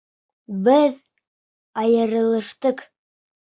[0.67, 0.95] Беҙ...
[1.83, 2.85] айырылыштыҡ!